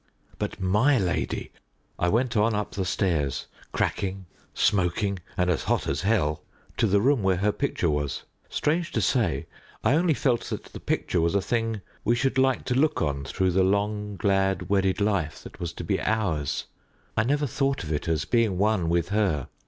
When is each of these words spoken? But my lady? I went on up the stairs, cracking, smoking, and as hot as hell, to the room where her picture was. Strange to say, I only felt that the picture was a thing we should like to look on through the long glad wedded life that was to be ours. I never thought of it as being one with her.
But 0.39 0.59
my 0.59 0.97
lady? 0.97 1.51
I 1.99 2.09
went 2.09 2.35
on 2.35 2.55
up 2.55 2.71
the 2.71 2.85
stairs, 2.85 3.45
cracking, 3.71 4.25
smoking, 4.51 5.19
and 5.37 5.47
as 5.47 5.65
hot 5.65 5.85
as 5.85 6.01
hell, 6.01 6.41
to 6.77 6.87
the 6.87 6.99
room 6.99 7.21
where 7.21 7.35
her 7.37 7.51
picture 7.51 7.87
was. 7.91 8.23
Strange 8.49 8.91
to 8.93 9.01
say, 9.01 9.45
I 9.83 9.93
only 9.93 10.15
felt 10.15 10.45
that 10.45 10.63
the 10.63 10.79
picture 10.79 11.21
was 11.21 11.35
a 11.35 11.39
thing 11.41 11.81
we 12.03 12.15
should 12.15 12.39
like 12.39 12.65
to 12.65 12.73
look 12.73 12.99
on 12.99 13.25
through 13.25 13.51
the 13.51 13.61
long 13.61 14.15
glad 14.15 14.69
wedded 14.69 14.99
life 15.01 15.43
that 15.43 15.59
was 15.59 15.71
to 15.73 15.83
be 15.83 16.01
ours. 16.01 16.65
I 17.15 17.23
never 17.23 17.45
thought 17.45 17.83
of 17.83 17.91
it 17.91 18.07
as 18.07 18.25
being 18.25 18.57
one 18.57 18.89
with 18.89 19.09
her. 19.09 19.49